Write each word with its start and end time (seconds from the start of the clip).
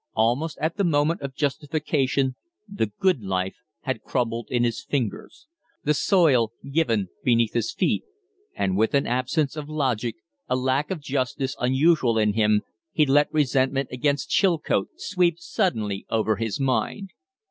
Almost 0.15 0.57
at 0.59 0.77
the 0.77 0.83
moment 0.83 1.21
of 1.21 1.35
justification 1.35 2.35
the 2.67 2.87
good 2.87 3.17
of 3.17 3.21
life 3.21 3.57
had 3.81 4.01
crumbled 4.01 4.47
in 4.49 4.63
his 4.63 4.83
fingers, 4.83 5.45
the 5.83 5.93
soil 5.93 6.53
given 6.71 7.09
beneath 7.23 7.53
his 7.53 7.71
feet, 7.71 8.03
and 8.55 8.75
with 8.75 8.95
an 8.95 9.05
absence 9.05 9.55
of 9.55 9.69
logic, 9.69 10.15
a 10.49 10.55
lack 10.55 10.89
of 10.89 11.01
justice 11.01 11.55
unusual 11.59 12.17
in 12.17 12.33
him, 12.33 12.63
he 12.91 13.05
let 13.05 13.31
resentment 13.31 13.89
against 13.91 14.31
Chilcote 14.31 14.87
sweep 14.99 15.37
suddenly 15.37 16.07
over 16.09 16.37
his 16.37 16.59
mind. 16.59 17.11